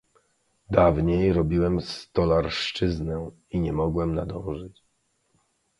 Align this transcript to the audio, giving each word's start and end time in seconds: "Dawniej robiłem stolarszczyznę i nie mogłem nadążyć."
"Dawniej 0.69 1.33
robiłem 1.33 1.81
stolarszczyznę 1.81 3.31
i 3.49 3.59
nie 3.59 3.73
mogłem 3.73 4.15
nadążyć." 4.15 4.81